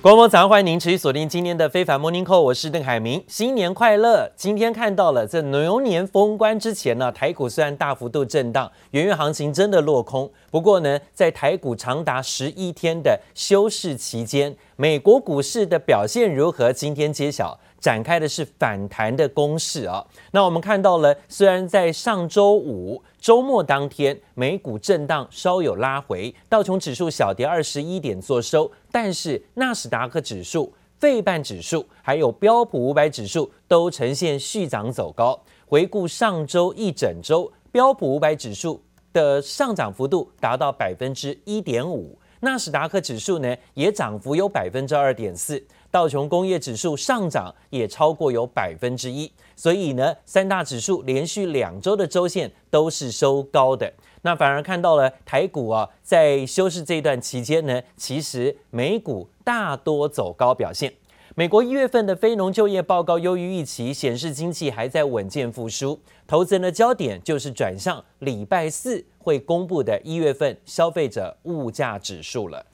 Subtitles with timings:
[0.00, 4.30] 观众早上欢迎您持续锁定今天的非凡 Morning Call，我是邓海明，新年快乐！
[4.36, 10.30] 今天看到了在牛年封关之前呢，台股虽然大幅度震荡，元月行情真的落空。
[10.52, 16.72] 不过呢，在台股长达十一天的休市期间，美国股市的表现如何？
[16.72, 17.58] 今天揭晓。
[17.78, 20.04] 展开的是反弹的攻势啊！
[20.32, 35.40] 那我们看到了，虽然在上周五周末当天，美股震荡稍有拉回，道琼指数小跌二十一点作收，但是纳斯达克指数、费半指数还有标普五百指数都呈现续涨走高。
[35.66, 45.62] 回顾上周一整周，标普五百指数的上涨幅度达到百分之一点五，纳斯达克指数呢也涨幅有百分之二点四。
[45.90, 53.90] 道琼工业指数上涨也超过有百分之一，所以呢，三大指数连续两周的周线都是收高的。
[54.20, 60.92] 那反而看到了台股啊，在休市这段期间呢，其实美股大多走高表现。
[61.38, 65.96] 美国一月份的非农就业报告优于预期，显示经济还在稳健复苏。
[66.26, 72.66] 投资人的焦点就是转向礼拜四会公布的一月份消费者物价指数了。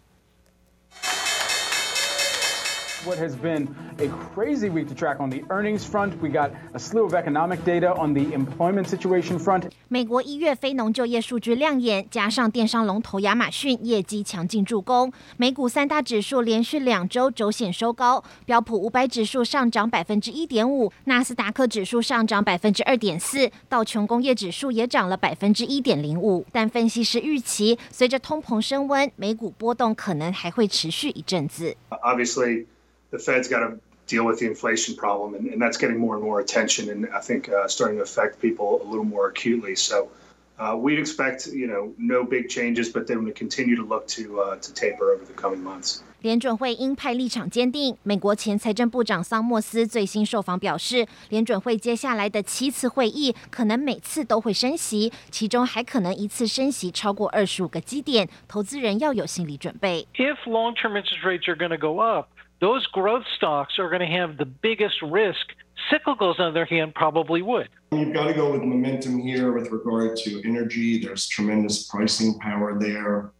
[3.04, 6.14] What has been a crazy week to track on the earnings front.
[6.22, 9.70] We got a slew of economic data on the employment situation front.
[9.88, 18.24] 美国一月非农就业数据亮眼，加上电商龙头亚马逊业绩强劲助攻，美股三大指数连续两周周线收高。
[18.46, 26.44] 标普五百指数上涨百分之一点五，纳斯达克指数上涨百分之二点四，道琼工业指数也涨了百分之一点零五。
[26.50, 31.76] 但分析师预期，随着通膨升温，美股波动可能还会持续一阵子。
[31.90, 32.64] Obviously.
[33.13, 36.23] the Fed's got to deal with the inflation problem, and, and that's getting more and
[36.23, 39.75] more attention, and I think uh, starting to affect people a little more acutely.
[39.75, 40.09] So
[40.57, 44.41] uh, we'd expect, you know, no big changes, but then we continue to look to
[44.41, 46.01] uh, to taper over the coming months.
[46.21, 47.95] 联准会鹰派立场坚定。
[48.03, 60.05] 美国前财政部长桑莫斯最新受访表示，联准会接下来的七次会议可能每次都会升息，其中还可能一次升息超过二十五个基点，投资人要有心理准备。
[60.15, 62.27] If long-term interest rates are going to go up.
[62.64, 65.52] Those growth stocks are going to have the biggest risk.
[65.92, 67.68] Cyclicals, on the other hand, probably would.
[67.92, 70.98] You've got to go with momentum here with regard to energy.
[70.98, 73.32] There's tremendous pricing power there.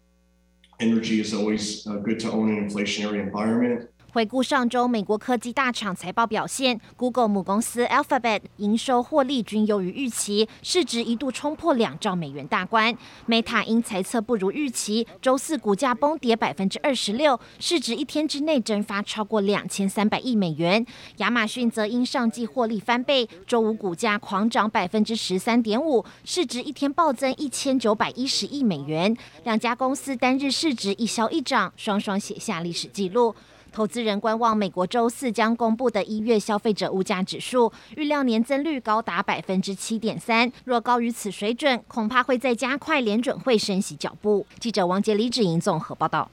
[0.79, 3.89] Energy is always uh, good to own in an inflationary environment.
[4.15, 12.97] 回顾上周美国科技大厂财报表现，Google 母公司 Alphabet 营收获利均优于预期，市值一度冲破两兆美元大关。
[13.27, 20.87] Meta 因财测不如预期，周四股价崩跌百分之二十六，市值一天之内蒸发超过两千三百亿美元。
[21.17, 29.17] 亚马逊则因上季获利翻倍，周五股价狂涨百分之十三点五，市值一天暴增一千九百一十亿美元。
[29.43, 33.35] 两家公司单日市值一消一涨，双双写下历史纪录。
[33.75, 40.53] 投资人观望美国周四将公布的一月消费者物价指数，预料年增率高达百分之七点三。
[40.65, 44.47] 若高于此水准，恐怕会再加快联准会升息脚步。
[44.61, 46.31] 记者王杰、李芷莹综合报道。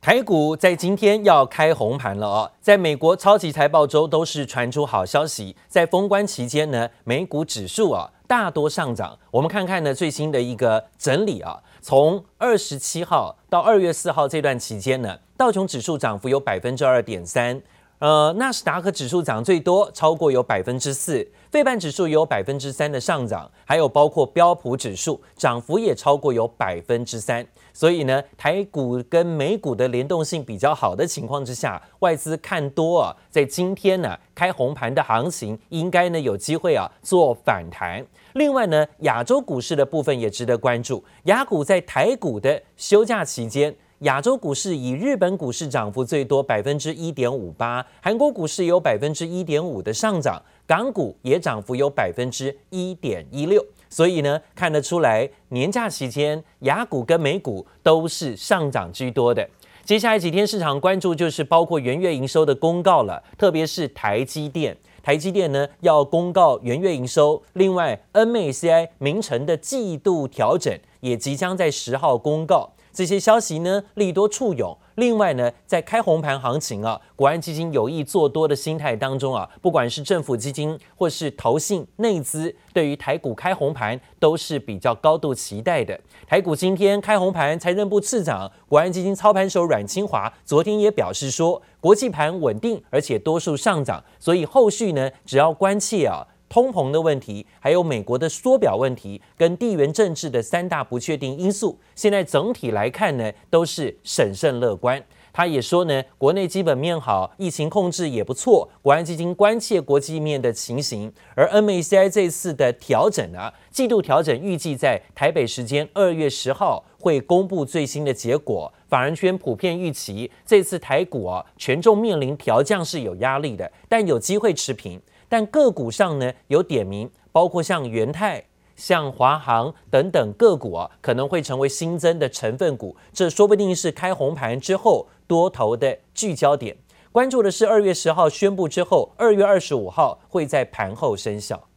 [0.00, 9.18] 台股在今天要开红盘了哦，在美国超级财报周都是传出好消息，在封关期间呢，美股指数啊大多上涨。
[9.30, 11.58] 我们看看呢最新的一个整理啊。
[11.80, 17.60] 从二十七号到二月四号这段期间呢，道琼指数涨幅有百分之二点三，
[17.98, 27.46] 呃，纳斯达克指数涨最多，超过有百分之四，费半指数有百分之三的上涨，还有包括标普指数涨幅也超过有百分之三。
[27.72, 38.04] 所以呢，台股跟美股的联动性比较好的情况之下，外资看多啊，在今天呢开红盘的行情，应该呢有机会啊做反弹。
[38.34, 41.02] 另外呢，亚洲股市的部分也值得关注。
[41.24, 53.64] 亚股在台股的休假期间，亚洲股市以日本股市涨幅最多，百分之一点五八；韩国股市有百分之一点五的上涨，港股也涨幅有百分之一点一六。
[53.88, 59.48] 所以呢，看得出来，年假期间，亚股跟美股都是上涨居多的。
[59.82, 67.40] 接下来几天市场关注就是包括元月营收的公告了，特别是台积电，台积电呢要公告元月营收。
[67.52, 72.72] 另外 MACI 名城的季度调整也即将在十号公告。
[72.92, 74.76] 这些消息呢，利多簇拥。
[74.96, 85.98] 另外呢，在开红盘行情啊，国安基金有意做多的心态当中啊，不管是政府基金或是投信内资，对于台股开红盘都是比较高度期待的。
[86.26, 96.26] 台股今天开红盘，财政部次长、国安基金操盘手阮清华昨天也表示说，国际盘稳定，而且多数上涨，所以后续呢，只要关切啊。
[96.48, 105.02] 通膨的问题，还有美国的缩表问题，跟地缘政治的三大不确定因素，现在整体来看呢，都是审慎乐观。
[105.32, 108.66] 他也说呢，国内基本面好，疫情控制也不错。
[108.80, 118.72] 国安基金关切国际面的情形，而 MACI 这次的调整啊，季度调整预计在台北时间二月十号会公布最新的结果。
[118.88, 124.98] 法人圈普遍预期这次台股啊，权重面临调降是有压力的，但有机会持平。
[125.28, 128.44] 但个股上呢，有点名，包括像元泰。
[128.76, 136.76] 像华航等等个股啊，可能会成为新增的成分股，这说不定是开红盘之后多头的聚焦点。
[137.10, 141.68] 关注的是二月十号宣布之后，二月二十五号会在盘后生效。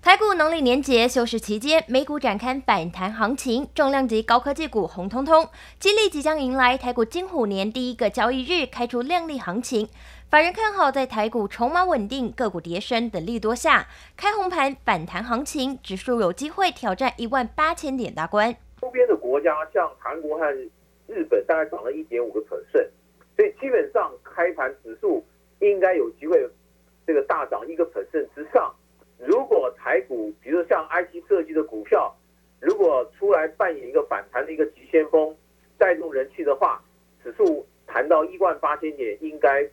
[0.00, 5.46] 台股农历年节休市期间，美股展开反弹行情，重量级高科技股红彤彤，
[5.78, 9.86] 激励即将迎来台股金虎年第一个交易日开出亮丽行情。
[10.30, 18.54] 法人看好在台股筹码稳定、个股跌升的利多下，开红盘反弹行情，指数有机会挑战一万八千点大关。
[18.80, 20.48] 周边的国家像韩国和
[21.08, 22.88] 日本，大概涨了一点五个 percent，
[23.34, 25.20] 所以基本上开盘指数
[25.58, 26.48] 应该有机会
[27.04, 28.72] 这个大涨一个 percent 之上。
[29.18, 32.14] 如果台股，比如像 IC 设计的股票，
[32.60, 35.36] 如果出来扮演一个反弹的一个急先锋，
[35.76, 36.80] 带动人气的话，
[37.20, 39.68] 指数弹到一万八千点，应该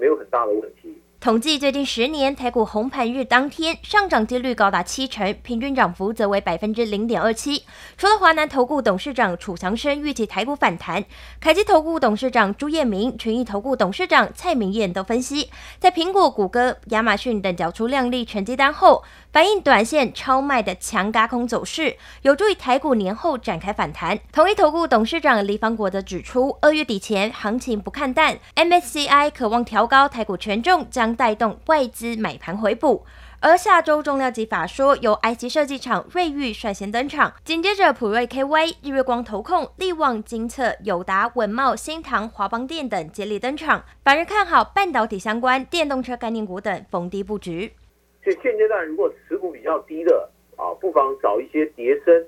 [0.00, 0.96] 没有很大的问题。
[1.20, 7.62] 统计最近十年台股红盘日当天上涨几率高达七成，平均涨幅则为百分之零点二七。
[7.98, 11.04] 除了华南投顾董事长楚强生预计台股反弹，
[11.38, 24.18] 凯基投顾董事长朱彦明、群益投顾董事长蔡明彦都分析，在苹果、谷歌、亚马逊等缴出亮丽成绩单后，反映短线超卖的强轧空走势，有助于台股年后展开反弹。
[24.32, 31.10] 统一投顾董事长李方国则指出，二月底前行情不看淡，MSCI 渴望调高台股权重将。
[31.20, 33.04] 带动外资买盘回补，
[33.40, 43.84] 而下周重量级法说由 IC 设计厂瑞昱率先登场，紧接着普瑞 KY、日月光投控、力旺金策、友达、稳懋、新唐、华邦电等接力登场。
[44.02, 47.74] 法人看好半导体相关、电动车概念股等逢低布局。
[48.22, 52.26] 所以现阶段如果持股比较低的啊，不妨找一些跌升、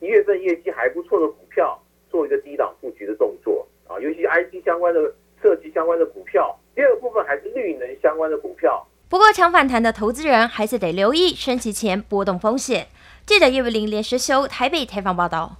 [0.00, 1.78] 一月份业绩还不错的股票，
[2.10, 5.12] 做一个低档布局的动作啊，尤其 IT 相关的、
[5.42, 6.56] 设计相关的股票。
[6.74, 8.86] 第二部分还是绿能相关的股票。
[9.08, 12.86] 不过，抢反弹的投资人还是得留意升息前波动风险。
[13.26, 15.56] 记者叶伟玲连时修台北采访报道。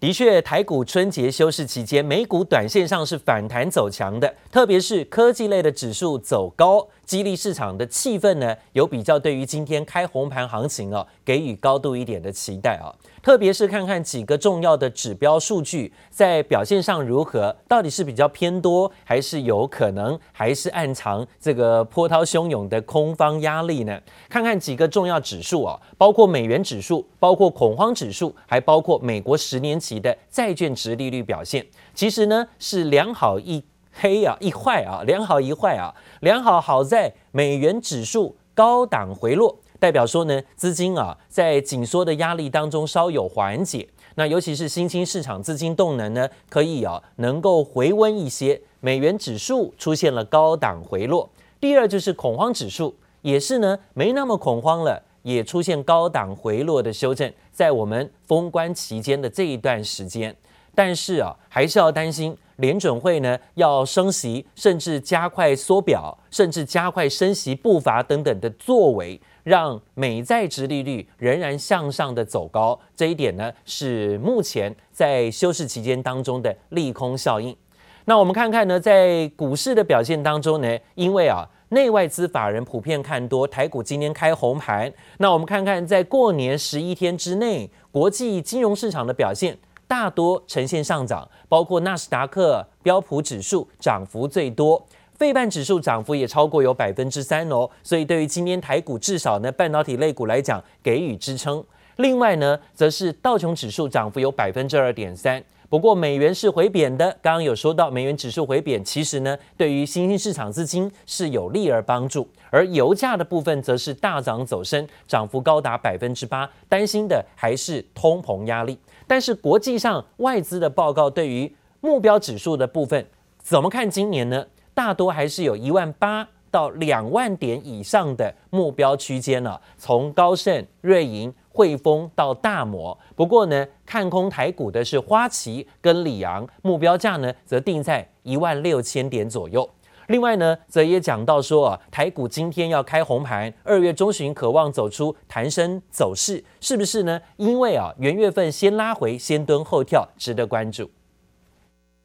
[0.00, 12.94] 的确，台股春节休市期间，美股短线上是反弹走强的，特别是科技类的指数走高，激励市场的气氛呢，有比较对于今天开红盘行情哦，给予高度一点的期待啊。
[13.20, 24.00] 特别是看看几个重要的指标数据在表现上如何，到底是比较偏多，还是有可能还是暗藏这个波涛汹涌的空方压力呢？
[24.28, 31.66] 看看几个重要指数啊，包括美元指数，包括恐慌指数，还包括美国十年期的债券殖利率表现。
[31.94, 35.94] 其实呢是两好一黑啊，一坏啊，两好一坏啊。
[36.20, 39.58] 两好好在美元指数高档回落。
[39.80, 51.30] 代表说呢，资金啊在紧缩的压力当中稍有缓解，那尤其是新兴市场资金动能呢，可以啊能够回温一些，美元指数出现了高档回落。
[51.60, 55.02] 第二就是恐慌指数也是呢没那么恐慌了，
[55.34, 60.34] 也出现高档回落的修正，在我们封关期间的这一段时间，
[60.74, 69.20] 但是啊还是要担心联准会呢要升息，甚至加快缩表，甚至加快升息步伐等等的作为。
[69.44, 77.56] 让美债殖利率仍然向上的走高，这一点呢是目前在休市期间当中的利空效应。
[78.04, 84.90] 那我们看看呢，在股市的表现当中呢，因为啊内外资法人普遍看多，台股今天开红盘。
[85.18, 94.82] 那我们看看在过年十一天之内，国际金融市场的表现大多呈现上涨，包括纳斯达克、标普指数涨幅最多。
[95.12, 101.62] 费半指数涨幅也超过有百分之三哦，所以对于今天台股至少呢半导体类股来讲给予支撑。
[101.96, 105.42] 另外呢，则是道琼指数涨幅有百分之二点三。
[105.68, 112.26] 不过美元是回贬的，刚刚有说到美元指数回贬，其实呢对于新兴市场资金是有利而帮助。
[112.50, 118.78] 而油价的部分则是大涨走升，涨幅高达百分之八，担心的还是通膨压力。
[119.06, 123.06] 但是国际上外资的报告对于目标指数的部分
[123.38, 123.90] 怎么看？
[123.90, 124.46] 今年呢？
[124.72, 132.96] 大多还是有一万八到两万点以上的目标区间了，从高盛、瑞银、汇丰到大摩。
[133.14, 139.68] 不过呢，看空台股的是花旗跟里昂，目标价呢则定在一万六千点左右。
[140.08, 147.20] 另外呢，则也讲到说啊，台股今天要开红盘，二月中旬渴望走出弹升走势，是不是呢？
[147.36, 150.90] 因为啊，元月份先拉回，先蹲后跳，值得关注。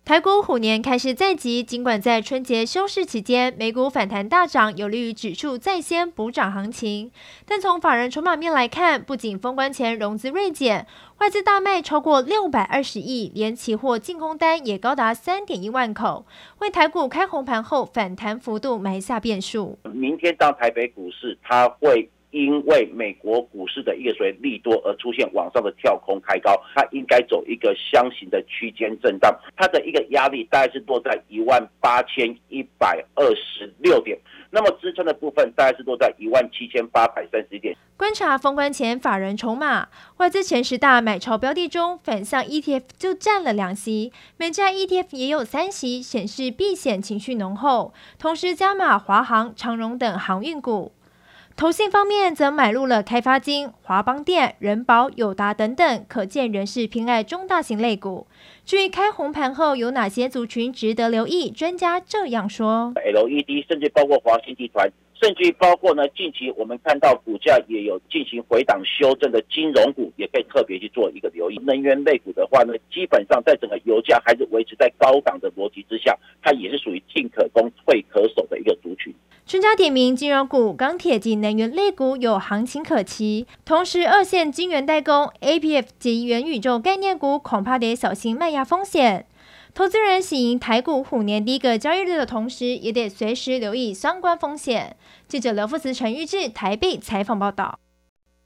[0.06, 7.10] 台股虎年开市在即，尽管在春节休市期间，美股反弹大涨，有利于指数再掀补涨行情。
[7.46, 10.86] 但从法人筹码面来看，不仅封关前融资锐减，
[11.20, 16.26] 外资大卖超过六百二十亿，连期货净空单也高达三点一万口，
[16.60, 19.80] 为台股开红盘后反弹幅度埋下变数。
[19.94, 22.10] 明天到台北股市，它会。
[22.34, 34.18] 因为美国股市的一个所谓利多而出现往上的跳空开高，它应该走一个箱型的区间震荡，它的一个压力大概是落在一万八千一百二十六点，
[34.50, 37.78] 那么支撑的部分大概是落在一万七千八百三十点。
[37.96, 50.92] 观察封关前法人筹码，外资前十大买超标的中，反向 ETF 就占了两席，美债 ETF 也有三席，显示避险情绪浓厚，同时加码华航、长荣等航运股。
[51.56, 58.26] 投信方面则买入了开发金、华邦电、人保、友达等等，可见仍是偏爱中大型类股。
[58.66, 64.92] 至于开红盘后有哪些族群值得留意，专家这样说：LED，甚至包括华新集团，
[65.22, 71.58] 甚至包括呢，近期我们看到股价也有进行回档修正的金融股，也可以特别去做一个留意。
[71.64, 79.14] 能源类股的话呢，基本上在整个油价还是维持在高档的逻辑之下，它也是属于进可攻、退可守的一个族群。
[79.46, 89.26] 专家点名金融股、钢铁及能源类股有行情可期，同时二线晶圆代工、A P F 及元宇宙概念股恐怕得小心卖压风险。
[89.74, 94.96] 投资人喜迎台股虎年第一个交易日的同时，也得随时留意相关风险。
[95.28, 97.80] 记者刘富慈、陈玉志台北采访报道。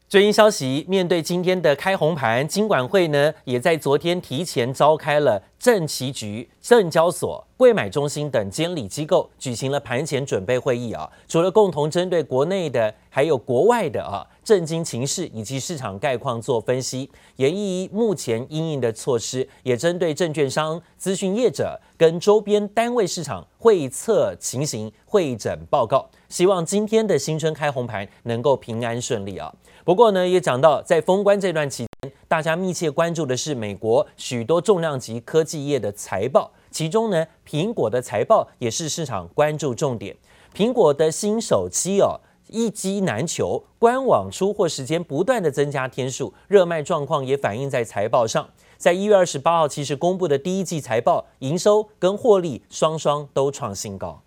[0.10, 11.10] 最新消息，面对今天的开红盘，金管会呢也在昨天提前召开了证期局、证交所、柜买中心等监理机构举行了盘前准备会议啊。
[11.28, 29.54] 除了共同针对国内的，还有国外的啊政经情势以及市场概况做分析，也一一目前因应的措施，也针对证券商、资讯业者跟周边单位市场会测情形会诊报告，希望今天的新春开红盘能够平安顺利啊。
[29.84, 40.16] 不过呢，也讲到在封关这段期间，大家密切关注的是美国许多重量级科技业的财报，其中呢，苹果的财报也是市场关注重点。
[40.56, 48.50] 苹果的新手机哦，一机难求，官网出货时间不断的增加天数，热卖状况也反映在财报上。
[48.77, 54.22] 在一月二十八号，其实公布的第一季财报，营收跟获利双双都创新高。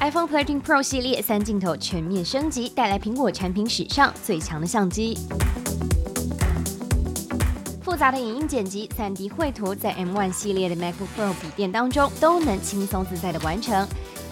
[0.00, 5.16] iPhone 13 Pro 系列三镜头全面升级，带来苹果产品史上最强的相机。
[8.02, 13.86] 大的影音剪辑、3D 绘图，在 M1 系列的 MacBook Pro 笔电当中都能轻松自在的完成。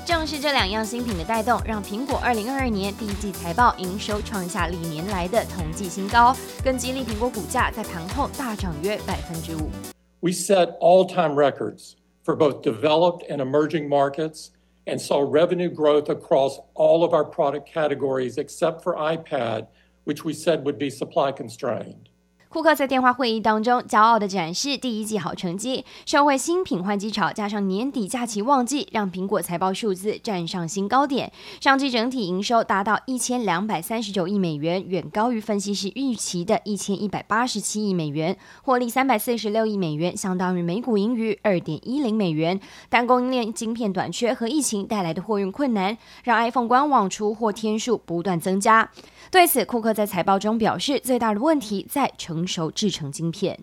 [0.05, 9.71] 正是这两样新品的带动，让苹果2022年第一季财报营收创下历年来的同季新高，更激励苹果股价在盘后大涨约百分之五。
[10.19, 11.93] We set all-time records
[12.25, 14.49] for both developed and emerging markets.
[14.89, 19.69] and saw revenue growth across all of our product categories except for iPad,
[20.07, 22.10] which we said would be supply constrained.
[22.51, 31.31] 库克在电话会议当中骄傲地展示第一季好成绩，受惠新品换机潮，加上年底假期旺季，让苹果财报数字站上新高点。
[31.61, 42.59] 上季整体营收达到一千两百三十九亿美元，远高于分析师预期的一千一百八十七亿美元，获利三百四十六亿美元，相当于每股盈余二点一零美元。
[42.89, 48.91] 但供应链晶片短缺和疫情带来的货运困难，让 iPhone 官网出货天数不断增加。
[49.32, 53.60] 对此，库克在财报中表示，最大的问题在成熟制程晶片。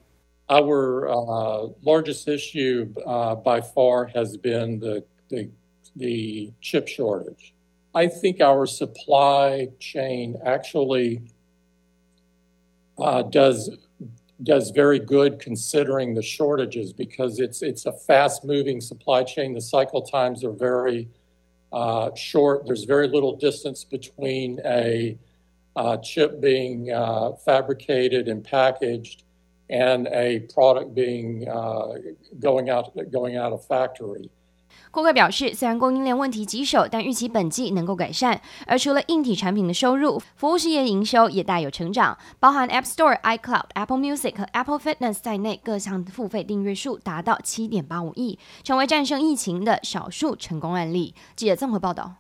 [0.49, 5.49] Our uh, largest issue uh, by far has been the, the
[5.97, 7.55] the chip shortage.
[7.93, 11.23] I think our supply chain actually
[12.99, 13.71] uh, does
[14.43, 19.55] does very good considering the shortages because it's it's a fast moving supply chain.
[19.55, 21.09] The cycle times are very
[21.73, 22.67] uh, short.
[22.67, 25.17] There's very little distance between a
[25.80, 26.88] Uh, chip being
[27.46, 29.22] fabricated and packaged,
[29.70, 31.46] and a product being
[32.42, 34.32] going out going out of factory.
[34.90, 38.42] 库克表示，虽然供应链问题棘手，但预期本季能够改善。
[38.66, 51.14] 而除了硬体产品的收入，服务事业营收也大有成长，包含 App Store、iCloud、Apple Music 和 Apple Fitness 在内，各项付费订阅数达到七点八五亿，成为战胜疫情的少数成功案例。
[51.36, 52.16] 记者综合报道。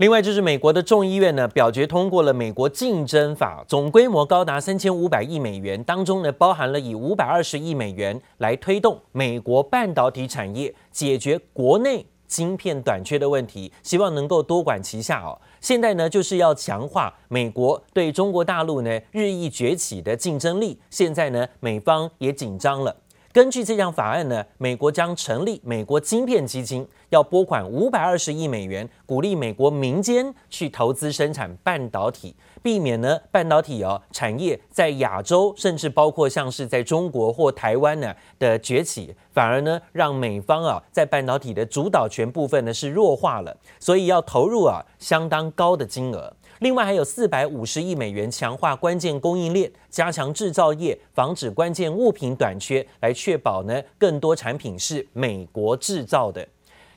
[0.00, 15.38] 另外就是美国的众议院呢，表决通过了美国竞争法，总规模高达三千五百亿美元，当中呢包含了以五百二十亿美元来推动美国半导体产业解决国内晶片短缺的问题，希望能够多管齐下哦。
[15.60, 20.80] 现在呢，就是要强化美国对中国大陆呢日益崛起的竞争力。
[20.88, 22.96] 现在呢，美方也紧张了。
[23.32, 46.34] 根据这项法案呢，美国将成立美国晶片基金，要拨款五百二十亿美元，鼓励美国民间去投资生产半导体，避免呢半导体哦产业在亚洲甚至包括像是在中国或台湾呢的崛起，反而呢让美方啊在半导体的主导权部分呢是弱化了，所以要投入啊相当高的金额。
[46.60, 56.46] 另外还有四百五十亿美元强化关键供应链，加强制造业，防止关键物品短缺，来确保呢更多产品是美国制造的。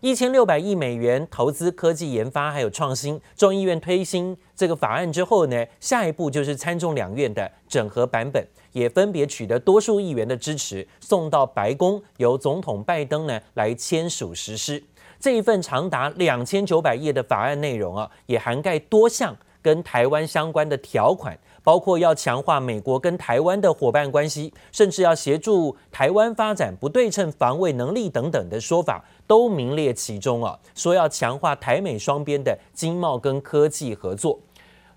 [0.01, 3.17] 一千六百亿美元投资科技研发还有创新。
[3.37, 14.83] 众议院推行这个法案之后呢，下一步就是参众两院的整合版本，也分别取得多数议员的支持，送到白宫，由总统拜登呢来签署实施。
[15.21, 19.33] 这一份长达两千九百页的法案内容啊，也涵盖多项。
[19.63, 30.59] 跟台湾相关的条款，包括要强化美国跟台湾的伙伴关系，甚至要协助台湾发展不对称防卫能力等等的说法，都名列其中啊。
[30.75, 34.37] 说要强化台美双边的经贸跟科技合作。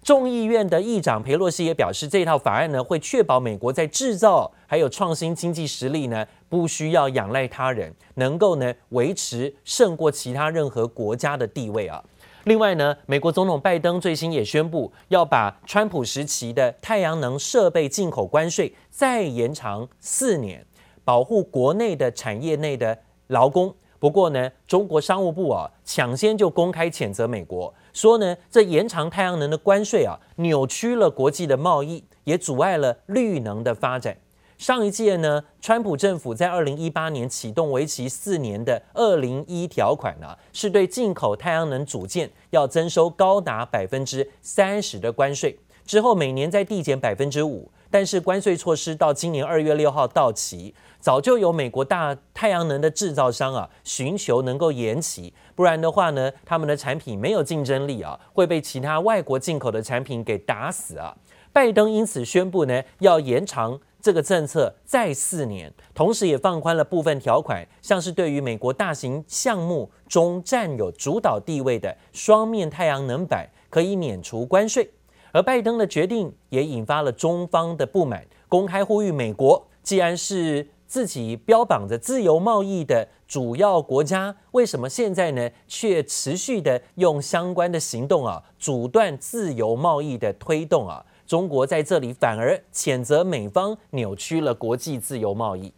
[0.03, 12.01] 众议院的议长裴洛西也表示，这套法案呢会确保美国在制造还有创新经济实力呢不需要仰赖他人，能够呢维持胜过其他任何国家的地位啊。
[12.47, 20.65] 另外呢，美国总统拜登最新也宣布要把川普时期的太阳能设备进口关税再延长四年，
[21.03, 23.75] 保护国内的产业内的劳工。
[23.99, 34.17] 不过呢，中国商务部啊抢先就公开谴责美国，说呢这延长太阳能的关税啊扭曲了国际的贸易，也阻碍了绿能的发展。
[34.59, 47.71] 上一届呢，川普政府在二零一八年启动为期四年的二零一条款呢、啊，是对进口太阳能组件要征收高达百分之三十的关税，之后每年再递减百分之五。
[47.91, 61.15] 但是关税措施到今年二月六号到期，早就有美国大太阳能的制造商啊寻求能够延期，不然的话呢，他们的产品没有竞争力啊，会被其他外国进口的产品给打死啊。
[61.53, 63.79] 拜登因此宣布呢，要延长。
[64.07, 74.89] 这个政策再四年，同时也放宽了部分条款，像是对于美国大型项目中占有主导地位的双面太阳能板可以免除关税。
[75.33, 91.05] 而拜登的决定也引发了中方的不满，公开呼吁美国，既然是自己标榜着自由贸易的主要国家，为什么现在呢却持续的用相关的行动啊，阻断自由贸易的推动啊？
[91.27, 95.73] 中国在这里反而谴责美方扭曲了国际自由贸易。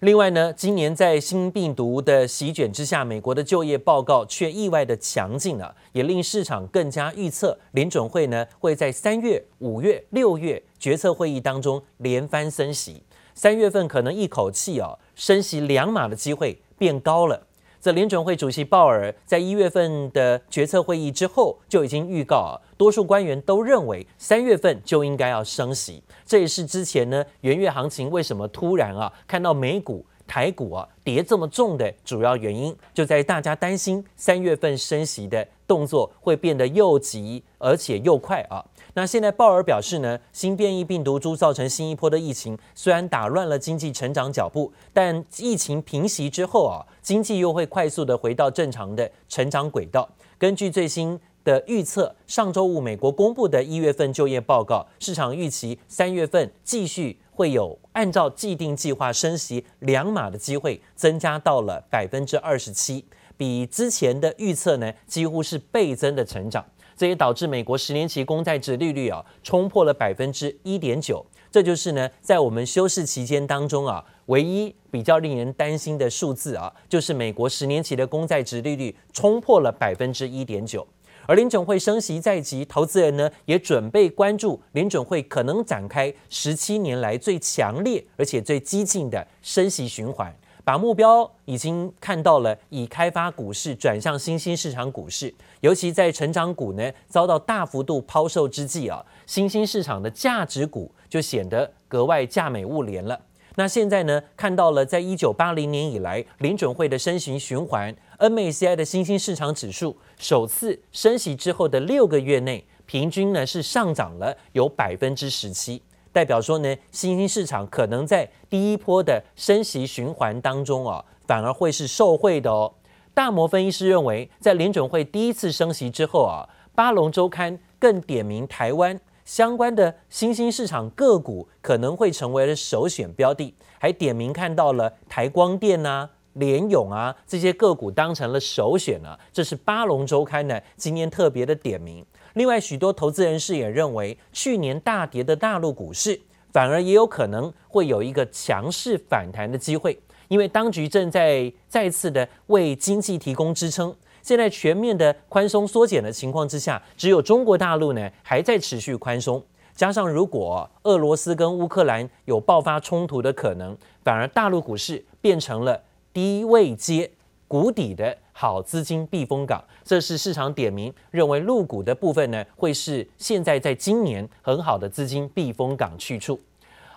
[0.00, 13.02] 另外呢，今年在新病毒的席卷之下，美国的就业报告却意外的强劲了，也令市场更加预测联准会呢会在三月、五月、六月决策会议当中连番升息，
[13.34, 17.47] 三月份可能一口气哦升息两码的机会变高了。
[17.80, 26.02] 这联准会主席鲍尔在一月份的决策会议之后就已经预告啊，多数官员都认为三月份就应该要升息。
[26.26, 38.64] 这也是之前呢元月行情为什么突然啊看到美股、台股啊跌这么重的主要原因，就在大家担心三月份升息的动作会变得又急而且又快啊。
[38.94, 50.08] 那现在鲍尔表示呢，新变异病毒株造成新一波的疫情，虽然打乱了经济成长脚步，但疫情平息之后啊，经济又会快速的回到正常的成长轨道。
[50.36, 63.04] 根据最新的预测，上周五美国公布的一月份就业报告，市场预期三月份继续会有按照既定计划升息两码的机会，增加到了百分之二十七，
[63.36, 66.64] 比之前的预测呢几乎是倍增的成长。
[66.98, 80.84] 这也导致美国十年期公债殖利率啊冲破了百分之一点九，这就是呢在我们休市期间当中啊唯一比较令人担心的数字啊，就是美国十年期的公债殖利率冲破了百分之一点九。
[81.26, 90.34] 而联准会升息在即，投资人呢也准备关注联准会可能展开十七年来最强烈而且最激进的升息循环。
[90.68, 103.18] 把目标已经看到了，以开发股市转向新兴市场股市，尤其在成长股呢遭到大幅度抛售之际啊，新兴市场的价值股就显得格外价美物廉了。
[103.54, 115.80] 那现在呢，看到了在一九八零年以来联准会的升息循环，MSCI 的新兴市场指数首次升息之后的六个月内，平均呢是上涨了有百分之十七。
[116.18, 122.74] 代表说呢，新兴市场可能在第一波的升息循环当中啊，反而会是受惠的哦。
[123.14, 136.10] 大摩分析师认为，在联准会第一次升息之后啊，巴龙周刊更点名台湾相关的新兴市场个股可能会成为了首选标的，还点名看到了台光电啊。
[136.34, 142.04] 联咏啊，这些个股当成了首选、啊，这是巴龙周刊呢今天特别的点名。
[142.38, 146.20] 另外，许多投资人士也认为，去年大跌的大陆股市，
[146.52, 149.98] 反而也有可能会有一个强势反弹的机会，
[150.28, 153.92] 因为当局正在再次的为经济提供支撑。
[154.22, 165.82] 现在全面的宽松缩减的情况之下，只有中国大陆呢还在持续宽松，加上如果俄罗斯跟乌克兰有爆发冲突的可能，反而大陆股市变成了。
[166.12, 167.10] 低位接
[167.46, 176.38] 谷底的好资金避风港，这是市场点名认为入股的部分呢，会是现在在今年很好的资金避风港去处。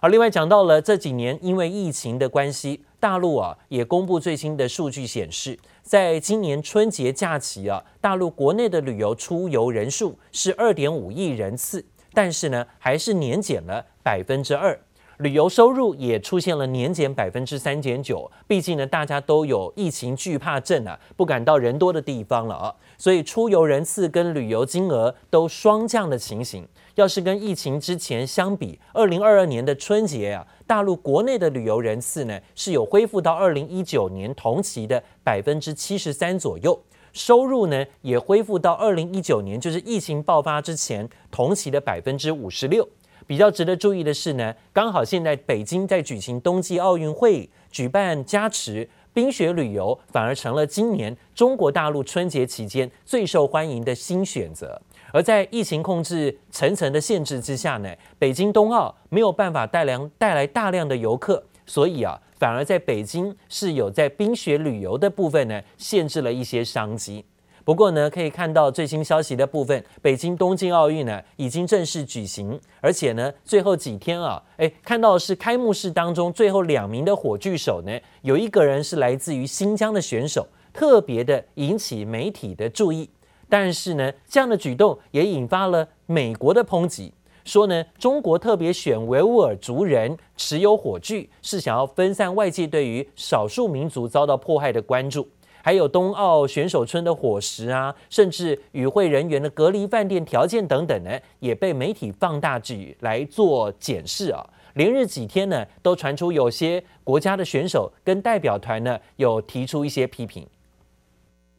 [0.01, 14.80] 而另外讲到了这几年因为疫情的关系，大陆啊也公布最新的数据显示，在今年春节假期啊，大陆国内的旅游出游人数是二点五亿人次，但是呢还是年减了百分之二。
[15.22, 26.68] 旅游收入也出现了年减百分之三点九，毕竟呢，大家都有疫情惧怕症啊，不敢到人多的地方了啊，所以出游人次跟旅游金额都双降的情形。
[26.96, 36.82] 要是跟疫情之前相比，二零二二年的春节啊，大陆国内的旅游人次呢是有恢复到二零一九年同期的百分之七十三左右，
[37.14, 42.90] 收入呢也恢复到二零一九年就是疫情爆发之前同期的百分之五十六。
[43.32, 54.82] 比较值得注意的是呢，刚好现在北京在举行冬季奥运会，举办加持冰雪旅游，反而成了今年中国大陆春节期间最受欢迎的新选择。
[55.13, 57.89] 而在疫情控制层层的限制之下呢，
[58.20, 67.24] 北京冬奥没有办法带来带来大量的游客，所以啊，反而在北京是有在冰雪旅游的部分呢，限制了一些商机。
[67.63, 83.10] 不过呢，可以看到最新消息的部分，北京东京奥运呢已经正式举行，而且呢最后几天啊，诶，看到是开幕式当中最后两名的火炬手呢，有一个人是来自于新疆的选手，特别的引起媒体的注意。
[83.47, 87.13] 但是呢，这样的举动也引发了美国的抨击，
[87.45, 95.28] 说呢中国特别选维吾尔族人持有火炬，是想要分散外界对于少数民族遭到迫害的关注。
[95.63, 104.50] 还有冬奥选手村的伙食啊，甚至与会人员的隔离饭店条件等等呢，也被媒体放大举来做检视啊。
[104.74, 110.47] 连日几天呢，都传出有些国家的选手跟代表团呢，有提出一些批评。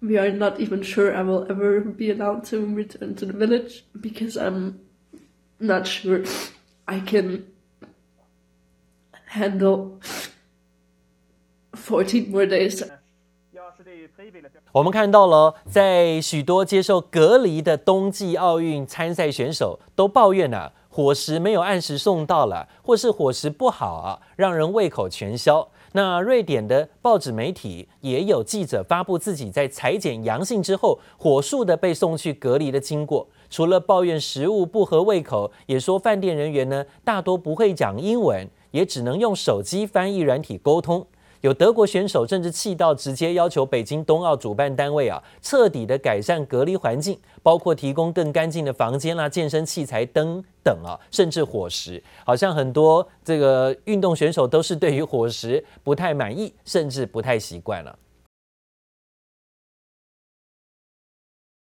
[0.00, 3.82] We are not even sure I will ever be allowed to return to the village
[3.94, 4.78] because I'm
[5.58, 6.24] not sure
[6.86, 7.44] I can
[9.28, 10.00] handle
[11.72, 12.82] fourteen more days.
[14.72, 25.68] 我们看到了，在许多接受隔离的冬季奥运参赛选手都抱怨啊，伙食没有按时送到了，或是伙食不好啊，让人胃口全消。
[25.94, 33.28] 那瑞典的报纸媒体也有记者发布自己在采检阳性之后，火速的被送去隔离的经过。
[33.50, 41.06] 除了抱怨食物不合胃口，也说饭店人员呢大多不会讲英文，也只能用手机翻译软体沟通。
[41.42, 52.00] 有德国选手甚至气到直接要求北京冬奥主办单位啊，彻底的改善隔离环境，包括提供更干净的房间啦、健身器材等等啊，甚至伙食。
[52.24, 57.98] 好像很多这个运动选手都是对于伙食不太满意，甚至不太习惯了。